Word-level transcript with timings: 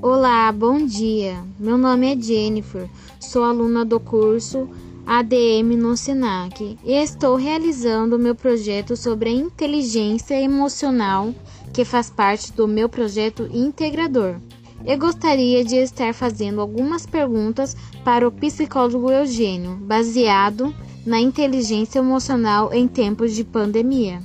Olá, 0.00 0.50
bom 0.50 0.84
dia. 0.84 1.44
Meu 1.58 1.78
nome 1.78 2.12
é 2.12 2.20
Jennifer, 2.20 2.88
sou 3.20 3.44
aluna 3.44 3.84
do 3.84 4.00
curso 4.00 4.68
ADM 5.06 5.76
no 5.76 5.96
SENAC 5.96 6.78
e 6.84 6.92
estou 6.92 7.36
realizando 7.36 8.18
meu 8.18 8.34
projeto 8.34 8.96
sobre 8.96 9.28
a 9.28 9.32
inteligência 9.32 10.40
emocional, 10.40 11.34
que 11.72 11.84
faz 11.84 12.08
parte 12.08 12.52
do 12.52 12.66
meu 12.66 12.88
projeto 12.88 13.48
integrador. 13.52 14.36
Eu 14.84 14.98
gostaria 14.98 15.64
de 15.64 15.76
estar 15.76 16.12
fazendo 16.14 16.60
algumas 16.60 17.06
perguntas 17.06 17.76
para 18.04 18.26
o 18.26 18.32
psicólogo 18.32 19.10
Eugênio, 19.10 19.76
baseado 19.76 20.74
na 21.06 21.20
inteligência 21.20 21.98
emocional 21.98 22.72
em 22.72 22.88
tempos 22.88 23.34
de 23.34 23.44
pandemia. 23.44 24.20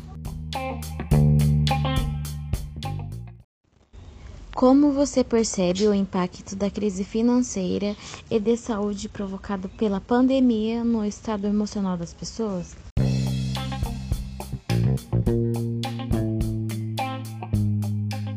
Como 4.58 4.92
você 4.92 5.24
percebe 5.24 5.88
o 5.88 5.94
impacto 5.94 6.56
da 6.56 6.68
crise 6.68 7.04
financeira 7.04 7.96
e 8.28 8.40
de 8.40 8.58
saúde 8.58 9.08
provocado 9.08 9.70
pela 9.70 10.02
pandemia 10.02 10.84
no 10.84 11.06
estado 11.06 11.46
emocional 11.46 11.96
das 11.96 12.12
pessoas? 12.12 12.76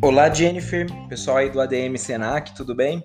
Olá, 0.02 0.28
Jennifer, 0.28 0.86
pessoal 1.08 1.38
aí 1.38 1.48
do 1.48 1.58
ADM 1.58 1.96
Senac, 1.96 2.54
tudo 2.54 2.74
bem? 2.74 3.02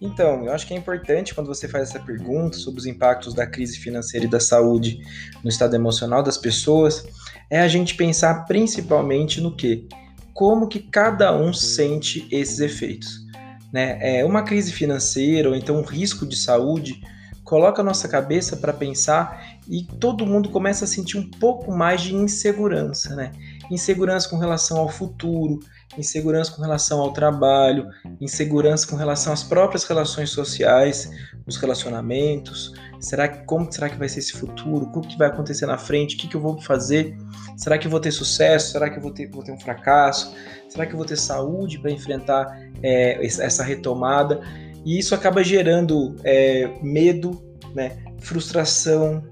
Então, 0.00 0.46
eu 0.46 0.52
acho 0.54 0.66
que 0.66 0.72
é 0.72 0.76
importante 0.78 1.34
quando 1.34 1.48
você 1.48 1.68
faz 1.68 1.90
essa 1.90 2.00
pergunta 2.00 2.56
sobre 2.56 2.80
os 2.80 2.86
impactos 2.86 3.34
da 3.34 3.46
crise 3.46 3.78
financeira 3.78 4.24
e 4.24 4.30
da 4.30 4.40
saúde 4.40 5.02
no 5.42 5.50
estado 5.50 5.76
emocional 5.76 6.22
das 6.22 6.38
pessoas, 6.38 7.06
é 7.50 7.60
a 7.60 7.68
gente 7.68 7.94
pensar 7.94 8.46
principalmente 8.46 9.38
no 9.38 9.54
que? 9.54 9.86
Como 10.34 10.68
que 10.68 10.80
cada 10.80 11.34
um 11.34 11.52
sente 11.54 12.26
esses 12.30 12.58
efeitos. 12.58 13.24
Né? 13.72 13.98
É, 14.00 14.24
uma 14.24 14.42
crise 14.42 14.72
financeira 14.72 15.48
ou 15.48 15.56
então 15.56 15.78
um 15.78 15.82
risco 15.82 16.26
de 16.26 16.36
saúde 16.36 17.00
coloca 17.44 17.82
a 17.82 17.84
nossa 17.84 18.08
cabeça 18.08 18.56
para 18.56 18.72
pensar 18.72 19.58
e 19.68 19.84
todo 19.84 20.26
mundo 20.26 20.48
começa 20.48 20.84
a 20.84 20.88
sentir 20.88 21.18
um 21.18 21.30
pouco 21.30 21.70
mais 21.70 22.02
de 22.02 22.14
insegurança, 22.14 23.14
né? 23.14 23.32
Insegurança 23.70 24.28
com 24.28 24.38
relação 24.38 24.78
ao 24.78 24.88
futuro, 24.88 25.60
insegurança 25.96 26.52
com 26.52 26.62
relação 26.62 27.00
ao 27.00 27.12
trabalho, 27.12 27.88
insegurança 28.20 28.86
com 28.86 28.96
relação 28.96 29.32
às 29.32 29.42
próprias 29.42 29.84
relações 29.84 30.30
sociais, 30.30 31.10
os 31.46 31.56
relacionamentos. 31.56 32.72
Será 33.00 33.28
que 33.28 33.44
como 33.44 33.70
será 33.70 33.88
que 33.88 33.98
vai 33.98 34.08
ser 34.08 34.20
esse 34.20 34.32
futuro? 34.32 34.90
O 34.94 35.00
que 35.00 35.18
vai 35.18 35.28
acontecer 35.28 35.66
na 35.66 35.78
frente? 35.78 36.16
O 36.16 36.18
que, 36.18 36.28
que 36.28 36.36
eu 36.36 36.40
vou 36.40 36.60
fazer? 36.60 37.16
Será 37.56 37.76
que 37.78 37.86
eu 37.86 37.90
vou 37.90 38.00
ter 38.00 38.10
sucesso? 38.10 38.72
Será 38.72 38.88
que 38.88 38.98
eu 38.98 39.02
vou 39.02 39.10
ter, 39.10 39.30
vou 39.30 39.42
ter 39.42 39.52
um 39.52 39.60
fracasso? 39.60 40.34
Será 40.68 40.86
que 40.86 40.92
eu 40.92 40.96
vou 40.96 41.06
ter 41.06 41.16
saúde 41.16 41.78
para 41.78 41.90
enfrentar 41.90 42.46
é, 42.82 43.24
essa 43.24 43.62
retomada? 43.62 44.40
E 44.84 44.98
isso 44.98 45.14
acaba 45.14 45.42
gerando 45.42 46.16
é, 46.24 46.70
medo, 46.82 47.42
né, 47.74 47.96
frustração, 48.18 49.22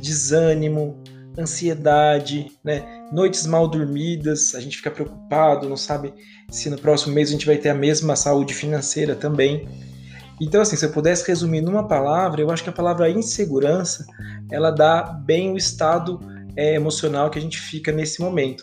desânimo, 0.00 1.02
ansiedade, 1.38 2.46
né, 2.64 2.84
noites 3.12 3.46
mal 3.46 3.68
dormidas, 3.68 4.54
a 4.54 4.60
gente 4.60 4.78
fica 4.78 4.90
preocupado, 4.90 5.68
não 5.68 5.76
sabe 5.76 6.12
se 6.50 6.70
no 6.70 6.78
próximo 6.78 7.14
mês 7.14 7.28
a 7.28 7.32
gente 7.32 7.46
vai 7.46 7.56
ter 7.56 7.68
a 7.68 7.74
mesma 7.74 8.16
saúde 8.16 8.54
financeira 8.54 9.14
também. 9.14 9.68
Então, 10.40 10.60
assim, 10.60 10.76
se 10.76 10.84
eu 10.84 10.90
pudesse 10.90 11.26
resumir 11.26 11.60
numa 11.60 11.86
palavra, 11.86 12.40
eu 12.40 12.50
acho 12.50 12.62
que 12.62 12.68
a 12.68 12.72
palavra 12.72 13.10
insegurança, 13.10 14.04
ela 14.50 14.70
dá 14.70 15.02
bem 15.02 15.52
o 15.52 15.56
estado 15.56 16.20
é, 16.54 16.74
emocional 16.74 17.30
que 17.30 17.38
a 17.38 17.42
gente 17.42 17.58
fica 17.58 17.90
nesse 17.90 18.20
momento, 18.20 18.62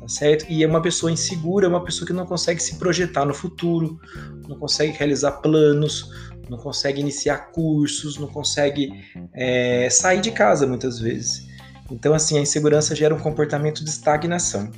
tá 0.00 0.08
certo? 0.08 0.46
E 0.50 0.62
é 0.62 0.66
uma 0.66 0.82
pessoa 0.82 1.10
insegura, 1.10 1.66
é 1.66 1.68
uma 1.68 1.84
pessoa 1.84 2.06
que 2.06 2.12
não 2.12 2.26
consegue 2.26 2.62
se 2.62 2.76
projetar 2.76 3.24
no 3.24 3.32
futuro, 3.32 3.98
não 4.46 4.58
consegue 4.58 4.92
realizar 4.92 5.32
planos, 5.32 6.10
não 6.48 6.58
consegue 6.58 7.00
iniciar 7.00 7.50
cursos, 7.52 8.18
não 8.18 8.28
consegue 8.28 8.90
é, 9.34 9.88
sair 9.90 10.20
de 10.20 10.30
casa 10.30 10.66
muitas 10.66 10.98
vezes. 10.98 11.45
Então, 11.90 12.14
assim, 12.14 12.38
a 12.38 12.40
insegurança 12.40 12.94
gera 12.94 13.14
um 13.14 13.18
comportamento 13.18 13.84
de 13.84 13.90
estagnação. 13.90 14.70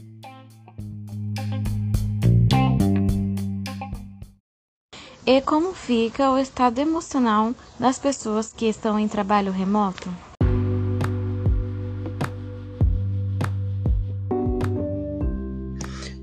E 5.26 5.40
como 5.42 5.74
fica 5.74 6.30
o 6.30 6.38
estado 6.38 6.78
emocional 6.78 7.54
das 7.78 7.98
pessoas 7.98 8.52
que 8.52 8.66
estão 8.66 8.98
em 8.98 9.06
trabalho 9.06 9.52
remoto? 9.52 10.08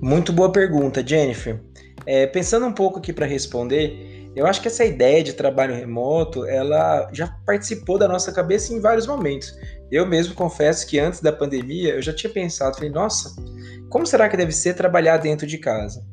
Muito 0.01 0.33
boa 0.33 0.51
pergunta, 0.51 1.05
Jennifer. 1.05 1.59
É, 2.05 2.27
pensando 2.27 2.65
um 2.65 2.71
pouco 2.71 2.99
aqui 2.99 3.11
para 3.11 3.25
responder, 3.25 4.31
eu 4.35 4.45
acho 4.45 4.61
que 4.61 4.67
essa 4.67 4.83
ideia 4.83 5.23
de 5.23 5.33
trabalho 5.33 5.73
remoto, 5.73 6.45
ela 6.45 7.09
já 7.13 7.27
participou 7.45 7.97
da 7.97 8.07
nossa 8.07 8.31
cabeça 8.31 8.73
em 8.73 8.81
vários 8.81 9.07
momentos. 9.07 9.55
Eu 9.91 10.05
mesmo 10.05 10.33
confesso 10.33 10.87
que 10.87 10.99
antes 10.99 11.21
da 11.21 11.31
pandemia 11.31 11.95
eu 11.95 12.01
já 12.01 12.13
tinha 12.13 12.31
pensado, 12.31 12.75
falei, 12.75 12.89
nossa, 12.89 13.35
como 13.89 14.05
será 14.05 14.27
que 14.27 14.37
deve 14.37 14.51
ser 14.51 14.73
trabalhar 14.73 15.17
dentro 15.17 15.45
de 15.45 15.57
casa? 15.57 16.03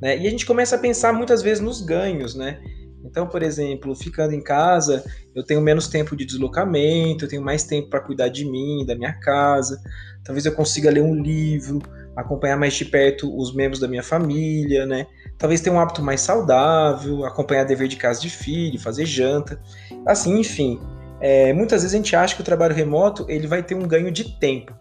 Né? 0.00 0.18
E 0.18 0.26
a 0.26 0.30
gente 0.30 0.46
começa 0.46 0.76
a 0.76 0.78
pensar 0.78 1.12
muitas 1.12 1.42
vezes 1.42 1.62
nos 1.62 1.80
ganhos, 1.80 2.34
né? 2.34 2.60
Então, 3.04 3.26
por 3.26 3.42
exemplo, 3.42 3.94
ficando 3.94 4.34
em 4.34 4.42
casa, 4.42 5.04
eu 5.34 5.42
tenho 5.42 5.60
menos 5.60 5.88
tempo 5.88 6.16
de 6.16 6.24
deslocamento, 6.24 7.24
eu 7.24 7.28
tenho 7.28 7.42
mais 7.42 7.64
tempo 7.64 7.88
para 7.88 8.00
cuidar 8.00 8.28
de 8.28 8.44
mim, 8.44 8.84
da 8.84 8.94
minha 8.94 9.12
casa. 9.12 9.80
Talvez 10.24 10.44
eu 10.44 10.52
consiga 10.52 10.90
ler 10.90 11.02
um 11.02 11.14
livro, 11.14 11.80
acompanhar 12.16 12.56
mais 12.56 12.74
de 12.74 12.84
perto 12.84 13.34
os 13.36 13.54
membros 13.54 13.80
da 13.80 13.88
minha 13.88 14.02
família, 14.02 14.84
né? 14.84 15.06
Talvez 15.38 15.60
ter 15.60 15.70
um 15.70 15.78
hábito 15.78 16.02
mais 16.02 16.20
saudável, 16.20 17.24
acompanhar 17.24 17.64
dever 17.64 17.88
de 17.88 17.96
casa 17.96 18.20
de 18.20 18.28
filho, 18.28 18.78
fazer 18.80 19.06
janta, 19.06 19.60
assim, 20.04 20.40
enfim. 20.40 20.80
É, 21.20 21.52
muitas 21.52 21.82
vezes 21.82 21.94
a 21.94 21.96
gente 21.96 22.14
acha 22.14 22.34
que 22.34 22.40
o 22.40 22.44
trabalho 22.44 22.74
remoto 22.74 23.26
ele 23.28 23.46
vai 23.46 23.62
ter 23.62 23.74
um 23.74 23.86
ganho 23.86 24.10
de 24.10 24.36
tempo, 24.38 24.74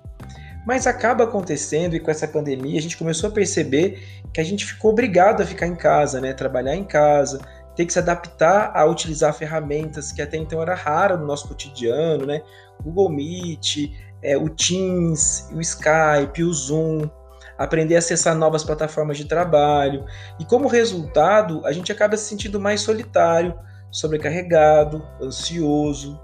mas 0.65 0.85
acaba 0.85 1.23
acontecendo 1.23 1.95
e 1.95 1.99
com 1.99 2.11
essa 2.11 2.27
pandemia 2.27 2.77
a 2.77 2.81
gente 2.81 2.97
começou 2.97 3.29
a 3.29 3.33
perceber 3.33 4.03
que 4.33 4.39
a 4.39 4.43
gente 4.43 4.65
ficou 4.65 4.91
obrigado 4.91 5.41
a 5.41 5.45
ficar 5.45 5.67
em 5.67 5.75
casa, 5.75 6.21
né? 6.21 6.33
Trabalhar 6.33 6.75
em 6.75 6.83
casa, 6.83 7.39
ter 7.75 7.85
que 7.85 7.93
se 7.93 7.99
adaptar 7.99 8.71
a 8.75 8.85
utilizar 8.85 9.33
ferramentas 9.33 10.11
que 10.11 10.21
até 10.21 10.37
então 10.37 10.61
era 10.61 10.75
rara 10.75 11.17
no 11.17 11.25
nosso 11.25 11.47
cotidiano, 11.47 12.25
né? 12.25 12.41
Google 12.83 13.09
Meet, 13.09 13.93
é, 14.21 14.37
o 14.37 14.49
Teams, 14.49 15.49
o 15.53 15.61
Skype, 15.61 16.43
o 16.43 16.53
Zoom 16.53 17.09
aprender 17.57 17.95
a 17.95 17.99
acessar 17.99 18.35
novas 18.35 18.63
plataformas 18.63 19.17
de 19.17 19.25
trabalho. 19.25 20.05
E 20.39 20.45
como 20.45 20.67
resultado, 20.67 21.65
a 21.65 21.71
gente 21.71 21.91
acaba 21.91 22.15
se 22.15 22.25
sentindo 22.25 22.59
mais 22.59 22.81
solitário, 22.81 23.57
sobrecarregado, 23.89 25.03
ansioso, 25.21 26.21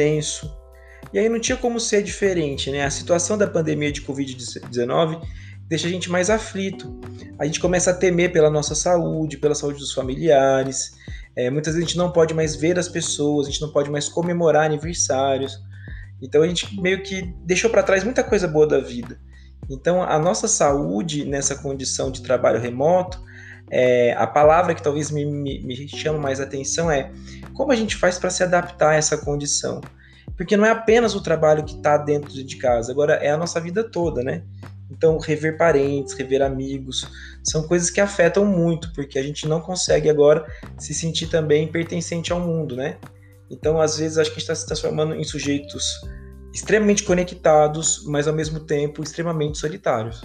tenso. 0.00 0.50
E 1.12 1.18
aí 1.18 1.28
não 1.28 1.38
tinha 1.38 1.58
como 1.58 1.78
ser 1.78 2.02
diferente, 2.02 2.70
né? 2.70 2.84
A 2.84 2.90
situação 2.90 3.36
da 3.36 3.46
pandemia 3.46 3.92
de 3.92 4.00
Covid-19 4.00 5.20
deixa 5.68 5.86
a 5.86 5.90
gente 5.90 6.10
mais 6.10 6.30
aflito. 6.30 6.98
A 7.38 7.44
gente 7.44 7.60
começa 7.60 7.90
a 7.90 7.94
temer 7.94 8.32
pela 8.32 8.50
nossa 8.50 8.74
saúde, 8.74 9.36
pela 9.36 9.54
saúde 9.54 9.78
dos 9.78 9.92
familiares. 9.92 10.96
É, 11.36 11.50
muitas 11.50 11.74
vezes 11.74 11.86
a 11.86 11.88
gente 11.88 11.98
não 11.98 12.10
pode 12.10 12.32
mais 12.32 12.56
ver 12.56 12.78
as 12.78 12.88
pessoas, 12.88 13.46
a 13.46 13.50
gente 13.50 13.60
não 13.60 13.70
pode 13.70 13.90
mais 13.90 14.08
comemorar 14.08 14.64
aniversários. 14.64 15.58
Então 16.22 16.42
a 16.42 16.48
gente 16.48 16.80
meio 16.80 17.02
que 17.02 17.34
deixou 17.44 17.68
para 17.68 17.82
trás 17.82 18.02
muita 18.02 18.24
coisa 18.24 18.48
boa 18.48 18.66
da 18.66 18.80
vida. 18.80 19.20
Então, 19.68 20.02
a 20.02 20.18
nossa 20.18 20.48
saúde 20.48 21.24
nessa 21.24 21.54
condição 21.54 22.10
de 22.10 22.22
trabalho 22.22 22.58
remoto, 22.58 23.22
é, 23.70 24.12
a 24.14 24.26
palavra 24.26 24.74
que 24.74 24.82
talvez 24.82 25.10
me, 25.10 25.24
me, 25.24 25.62
me 25.62 25.88
chama 25.88 26.18
mais 26.18 26.40
atenção 26.40 26.90
é 26.90 27.10
como 27.54 27.72
a 27.72 27.76
gente 27.76 27.96
faz 27.96 28.18
para 28.18 28.30
se 28.30 28.42
adaptar 28.42 28.90
a 28.90 28.94
essa 28.96 29.16
condição. 29.18 29.80
Porque 30.36 30.56
não 30.56 30.64
é 30.64 30.70
apenas 30.70 31.14
o 31.14 31.22
trabalho 31.22 31.64
que 31.64 31.76
está 31.76 31.98
dentro 31.98 32.32
de 32.32 32.56
casa, 32.56 32.90
agora 32.90 33.14
é 33.14 33.30
a 33.30 33.36
nossa 33.36 33.60
vida 33.60 33.84
toda, 33.84 34.22
né? 34.22 34.42
Então, 34.90 35.18
rever 35.18 35.56
parentes, 35.56 36.14
rever 36.14 36.42
amigos, 36.42 37.06
são 37.44 37.62
coisas 37.62 37.90
que 37.90 38.00
afetam 38.00 38.44
muito, 38.44 38.92
porque 38.92 39.18
a 39.18 39.22
gente 39.22 39.46
não 39.46 39.60
consegue 39.60 40.10
agora 40.10 40.44
se 40.78 40.92
sentir 40.92 41.28
também 41.28 41.68
pertencente 41.68 42.32
ao 42.32 42.40
mundo, 42.40 42.74
né? 42.74 42.96
Então, 43.50 43.80
às 43.80 43.98
vezes, 43.98 44.18
acho 44.18 44.30
que 44.30 44.36
a 44.36 44.40
gente 44.40 44.50
está 44.50 44.54
se 44.54 44.66
transformando 44.66 45.14
em 45.14 45.24
sujeitos 45.24 46.00
extremamente 46.52 47.04
conectados, 47.04 48.04
mas 48.06 48.26
ao 48.26 48.34
mesmo 48.34 48.60
tempo 48.60 49.02
extremamente 49.02 49.58
solitários. 49.58 50.22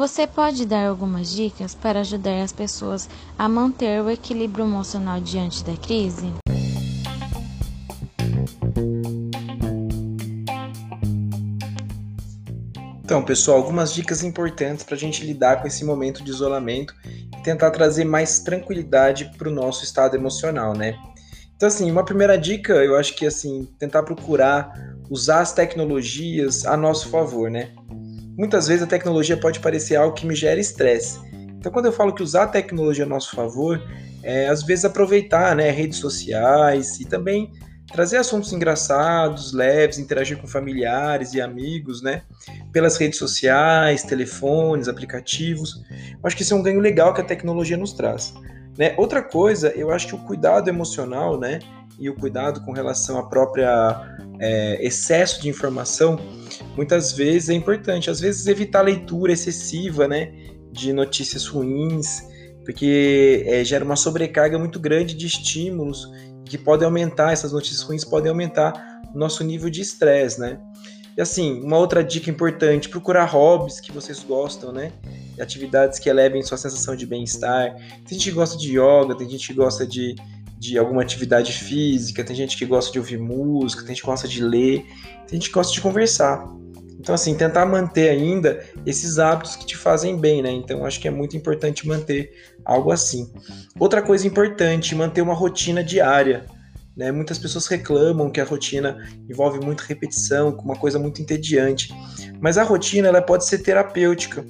Você 0.00 0.28
pode 0.28 0.64
dar 0.64 0.86
algumas 0.86 1.28
dicas 1.28 1.74
para 1.74 1.98
ajudar 2.02 2.40
as 2.40 2.52
pessoas 2.52 3.10
a 3.36 3.48
manter 3.48 4.00
o 4.00 4.08
equilíbrio 4.08 4.64
emocional 4.64 5.20
diante 5.20 5.64
da 5.64 5.76
crise? 5.76 6.32
Então, 13.02 13.24
pessoal, 13.24 13.56
algumas 13.56 13.92
dicas 13.92 14.22
importantes 14.22 14.84
para 14.84 14.94
a 14.94 14.98
gente 14.98 15.26
lidar 15.26 15.60
com 15.60 15.66
esse 15.66 15.84
momento 15.84 16.22
de 16.22 16.30
isolamento 16.30 16.94
e 17.04 17.42
tentar 17.42 17.72
trazer 17.72 18.04
mais 18.04 18.38
tranquilidade 18.38 19.32
para 19.36 19.48
o 19.48 19.52
nosso 19.52 19.82
estado 19.82 20.14
emocional, 20.14 20.74
né? 20.74 20.96
Então, 21.56 21.66
assim, 21.66 21.90
uma 21.90 22.04
primeira 22.04 22.38
dica, 22.38 22.72
eu 22.74 22.96
acho 22.96 23.16
que, 23.16 23.26
assim, 23.26 23.68
tentar 23.80 24.04
procurar 24.04 24.72
usar 25.10 25.40
as 25.40 25.52
tecnologias 25.52 26.64
a 26.64 26.76
nosso 26.76 27.08
favor, 27.08 27.50
né? 27.50 27.72
Muitas 28.38 28.68
vezes 28.68 28.84
a 28.84 28.86
tecnologia 28.86 29.36
pode 29.36 29.58
parecer 29.58 29.96
algo 29.96 30.14
que 30.14 30.24
me 30.24 30.34
gera 30.36 30.60
estresse. 30.60 31.18
Então, 31.58 31.72
quando 31.72 31.86
eu 31.86 31.92
falo 31.92 32.14
que 32.14 32.22
usar 32.22 32.44
a 32.44 32.46
tecnologia 32.46 33.04
a 33.04 33.08
nosso 33.08 33.34
favor, 33.34 33.82
é 34.22 34.46
às 34.46 34.62
vezes 34.62 34.84
aproveitar, 34.84 35.56
né, 35.56 35.70
redes 35.70 35.98
sociais 35.98 37.00
e 37.00 37.04
também 37.04 37.52
trazer 37.92 38.18
assuntos 38.18 38.52
engraçados, 38.52 39.52
leves, 39.52 39.98
interagir 39.98 40.38
com 40.38 40.46
familiares 40.46 41.34
e 41.34 41.40
amigos, 41.40 42.00
né? 42.00 42.22
Pelas 42.70 42.96
redes 42.96 43.18
sociais, 43.18 44.04
telefones, 44.04 44.86
aplicativos. 44.86 45.82
Eu 45.90 46.20
acho 46.22 46.36
que 46.36 46.42
isso 46.42 46.54
é 46.54 46.56
um 46.56 46.62
ganho 46.62 46.80
legal 46.80 47.12
que 47.12 47.20
a 47.20 47.24
tecnologia 47.24 47.76
nos 47.76 47.92
traz. 47.92 48.34
Né? 48.78 48.94
Outra 48.96 49.20
coisa, 49.20 49.70
eu 49.70 49.90
acho 49.90 50.06
que 50.06 50.14
o 50.14 50.18
cuidado 50.18 50.68
emocional, 50.68 51.40
né? 51.40 51.58
E 51.98 52.08
o 52.08 52.14
cuidado 52.14 52.60
com 52.60 52.70
relação 52.70 53.18
à 53.18 53.26
própria 53.26 54.16
é, 54.40 54.84
excesso 54.84 55.40
de 55.40 55.48
informação, 55.48 56.18
muitas 56.76 57.12
vezes 57.12 57.48
é 57.48 57.54
importante. 57.54 58.10
Às 58.10 58.20
vezes 58.20 58.46
evitar 58.46 58.82
leitura 58.82 59.32
excessiva, 59.32 60.06
né? 60.06 60.32
De 60.70 60.92
notícias 60.92 61.46
ruins, 61.46 62.22
porque 62.64 63.44
é, 63.46 63.64
gera 63.64 63.84
uma 63.84 63.96
sobrecarga 63.96 64.58
muito 64.58 64.78
grande 64.78 65.14
de 65.14 65.26
estímulos 65.26 66.06
que 66.44 66.58
podem 66.58 66.86
aumentar, 66.86 67.32
essas 67.32 67.52
notícias 67.52 67.82
ruins 67.82 68.04
podem 68.04 68.30
aumentar 68.30 69.00
o 69.14 69.18
nosso 69.18 69.44
nível 69.44 69.70
de 69.70 69.80
estresse, 69.80 70.40
né? 70.40 70.58
E 71.16 71.20
assim, 71.20 71.60
uma 71.62 71.76
outra 71.76 72.04
dica 72.04 72.30
importante, 72.30 72.88
procurar 72.88 73.24
hobbies 73.24 73.80
que 73.80 73.90
vocês 73.90 74.20
gostam, 74.22 74.70
né? 74.70 74.92
Atividades 75.40 75.98
que 75.98 76.08
elevem 76.08 76.42
sua 76.42 76.56
sensação 76.56 76.94
de 76.94 77.06
bem-estar. 77.06 77.74
Tem 78.06 78.16
gente 78.16 78.30
que 78.30 78.36
gosta 78.36 78.56
de 78.56 78.78
yoga, 78.78 79.16
tem 79.16 79.28
gente 79.28 79.48
que 79.48 79.54
gosta 79.54 79.86
de, 79.86 80.14
de 80.58 80.76
alguma 80.76 81.02
atividade 81.02 81.52
física, 81.52 82.24
tem 82.24 82.34
gente 82.34 82.56
que 82.56 82.66
gosta 82.66 82.90
de 82.90 82.98
ouvir 82.98 83.18
música, 83.18 83.82
tem 83.82 83.94
gente 83.94 84.02
que 84.02 84.06
gosta 84.06 84.26
de 84.26 84.42
ler, 84.42 84.84
tem 85.26 85.38
gente 85.38 85.48
que 85.48 85.54
gosta 85.54 85.72
de 85.72 85.80
conversar. 85.80 86.44
Então, 86.98 87.14
assim, 87.14 87.34
tentar 87.36 87.64
manter 87.64 88.08
ainda 88.08 88.64
esses 88.84 89.20
hábitos 89.20 89.54
que 89.54 89.64
te 89.64 89.76
fazem 89.76 90.18
bem, 90.18 90.42
né? 90.42 90.50
Então, 90.50 90.84
acho 90.84 91.00
que 91.00 91.06
é 91.06 91.10
muito 91.10 91.36
importante 91.36 91.86
manter 91.86 92.32
algo 92.64 92.90
assim. 92.90 93.32
Outra 93.78 94.02
coisa 94.02 94.26
importante, 94.26 94.96
manter 94.96 95.22
uma 95.22 95.34
rotina 95.34 95.82
diária. 95.82 96.44
Né? 96.96 97.12
Muitas 97.12 97.38
pessoas 97.38 97.68
reclamam 97.68 98.28
que 98.28 98.40
a 98.40 98.44
rotina 98.44 98.98
envolve 99.30 99.64
muita 99.64 99.84
repetição, 99.84 100.50
uma 100.58 100.74
coisa 100.74 100.98
muito 100.98 101.22
entediante. 101.22 101.94
Mas 102.40 102.58
a 102.58 102.64
rotina 102.64 103.06
ela 103.06 103.22
pode 103.22 103.46
ser 103.46 103.58
terapêutica. 103.58 104.44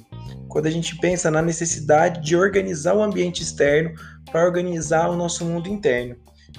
Quando 0.47 0.65
a 0.65 0.71
gente 0.71 0.97
pensa 0.97 1.29
na 1.29 1.43
necessidade 1.43 2.25
de 2.25 2.35
organizar 2.35 2.95
o 2.95 3.03
ambiente 3.03 3.43
externo 3.43 3.93
para 4.31 4.45
organizar 4.45 5.09
o 5.09 5.15
nosso 5.15 5.45
mundo 5.45 5.67
interno. 5.67 6.15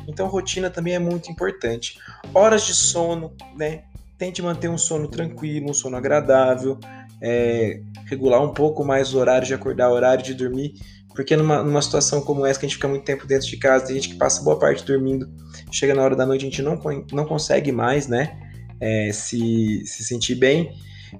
Então, 0.07 0.29
rotina 0.29 0.71
também 0.71 0.95
é 0.95 0.99
muito 0.99 1.31
importante. 1.31 1.99
Horas 2.35 2.67
de 2.67 2.75
sono, 2.75 3.33
né? 3.57 3.85
tente 4.21 4.43
manter 4.43 4.69
um 4.69 4.77
sono 4.77 5.09
tranquilo, 5.09 5.71
um 5.71 5.75
sono 5.75 5.97
agradável, 5.97 6.79
é, 7.23 7.81
regular 8.05 8.43
um 8.43 8.53
pouco 8.53 8.85
mais 8.85 9.15
o 9.15 9.19
horário 9.19 9.47
de 9.47 9.55
acordar, 9.55 9.89
o 9.89 9.95
horário 9.95 10.23
de 10.23 10.35
dormir, 10.35 10.75
porque 11.15 11.35
numa, 11.35 11.63
numa 11.63 11.81
situação 11.81 12.21
como 12.21 12.45
essa, 12.45 12.61
que 12.61 12.67
a 12.67 12.69
gente 12.69 12.77
fica 12.77 12.87
muito 12.87 13.05
tempo 13.05 13.27
dentro 13.27 13.49
de 13.49 13.57
casa, 13.57 13.87
tem 13.87 13.95
gente 13.95 14.11
que 14.11 14.17
passa 14.17 14.43
boa 14.43 14.59
parte 14.59 14.85
dormindo, 14.85 15.27
chega 15.73 15.95
na 15.95 16.03
hora 16.03 16.15
da 16.15 16.27
noite, 16.27 16.43
a 16.43 16.51
gente 16.51 16.61
não, 16.61 16.79
não 17.11 17.25
consegue 17.25 17.73
mais, 17.73 18.09
né, 18.09 18.39
é, 18.79 19.11
se, 19.11 19.83
se 19.87 20.05
sentir 20.05 20.35
bem. 20.35 20.71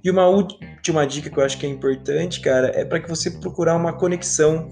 E 0.05 0.11
uma 0.11 0.29
última 0.29 1.07
dica 1.07 1.31
que 1.31 1.39
eu 1.39 1.43
acho 1.43 1.59
que 1.59 1.65
é 1.65 1.69
importante, 1.71 2.41
cara, 2.41 2.71
é 2.75 2.85
para 2.85 3.01
que 3.01 3.09
você 3.09 3.31
procurar 3.31 3.77
uma 3.77 3.95
conexão 3.95 4.69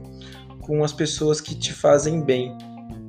com 0.69 0.85
as 0.85 0.93
pessoas 0.93 1.41
que 1.41 1.55
te 1.55 1.73
fazem 1.73 2.21
bem. 2.21 2.57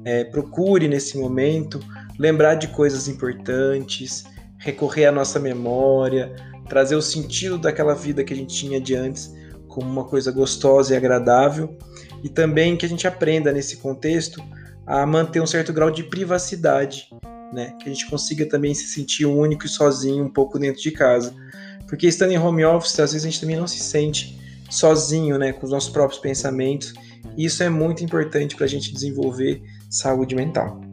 É, 0.05 0.23
procure 0.23 0.87
nesse 0.87 1.17
momento 1.17 1.77
lembrar 2.17 2.55
de 2.55 2.69
coisas 2.69 3.09
importantes, 3.09 4.23
recorrer 4.57 5.07
à 5.07 5.11
nossa 5.11 5.37
memória, 5.39 6.33
trazer 6.69 6.95
o 6.95 7.01
sentido 7.01 7.57
daquela 7.57 7.93
vida 7.93 8.23
que 8.23 8.33
a 8.33 8.35
gente 8.35 8.55
tinha 8.55 8.79
de 8.79 8.95
antes 8.95 9.37
como 9.67 9.89
uma 9.89 10.05
coisa 10.05 10.31
gostosa 10.31 10.93
e 10.93 10.97
agradável, 10.97 11.77
e 12.23 12.29
também 12.29 12.77
que 12.77 12.85
a 12.85 12.89
gente 12.89 13.05
aprenda 13.05 13.51
nesse 13.51 13.77
contexto 13.77 14.41
a 14.87 15.05
manter 15.05 15.41
um 15.41 15.45
certo 15.45 15.73
grau 15.73 15.91
de 15.91 16.03
privacidade, 16.03 17.09
né? 17.53 17.75
Que 17.79 17.89
a 17.89 17.93
gente 17.93 18.09
consiga 18.09 18.45
também 18.47 18.73
se 18.73 18.85
sentir 18.85 19.25
único 19.25 19.65
e 19.65 19.69
sozinho 19.69 20.23
um 20.23 20.29
pouco 20.29 20.57
dentro 20.57 20.81
de 20.81 20.91
casa. 20.91 21.35
Porque 21.87 22.07
estando 22.07 22.31
em 22.31 22.39
home 22.39 22.65
office, 22.65 22.99
às 22.99 23.11
vezes 23.11 23.27
a 23.27 23.29
gente 23.29 23.41
também 23.41 23.57
não 23.57 23.67
se 23.67 23.79
sente 23.79 24.39
sozinho, 24.69 25.37
né, 25.37 25.51
com 25.51 25.65
os 25.65 25.71
nossos 25.71 25.89
próprios 25.89 26.19
pensamentos. 26.19 26.93
Isso 27.37 27.63
é 27.63 27.69
muito 27.69 28.03
importante 28.03 28.55
para 28.55 28.65
a 28.65 28.69
gente 28.69 28.93
desenvolver 28.93 29.61
saúde 29.89 30.35
mental. 30.35 30.88